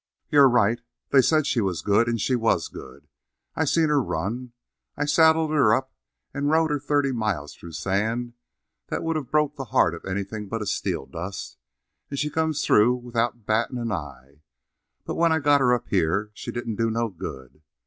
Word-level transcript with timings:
"You're 0.31 0.49
right. 0.49 0.81
They 1.11 1.21
said 1.21 1.45
she 1.45 1.61
was 1.61 1.83
good, 1.83 2.07
and 2.07 2.19
she 2.19 2.35
was 2.35 2.69
good! 2.69 3.07
I 3.55 3.65
seen 3.65 3.89
her 3.89 4.01
run; 4.01 4.53
I 4.97 5.05
saddled 5.05 5.51
her 5.51 5.75
up 5.75 5.93
and 6.33 6.49
rode 6.49 6.71
her 6.71 6.79
thirty 6.79 7.11
miles 7.11 7.53
through 7.53 7.73
sand 7.73 8.33
that 8.87 9.03
would 9.03 9.15
of 9.15 9.29
broke 9.29 9.57
the 9.57 9.65
heart 9.65 9.93
of 9.93 10.03
anything 10.05 10.47
but 10.47 10.63
a 10.63 10.65
Steeldust, 10.65 11.57
and 12.09 12.17
she 12.17 12.31
come 12.31 12.53
through 12.53 12.95
without 12.95 13.45
battin' 13.45 13.77
an 13.77 13.91
eye. 13.91 14.41
But 15.05 15.17
when 15.17 15.31
I 15.31 15.37
got 15.37 15.61
her 15.61 15.71
up 15.71 15.89
here 15.89 16.31
she 16.33 16.51
didn't 16.51 16.77
do 16.77 16.89
no 16.89 17.07
good. 17.09 17.61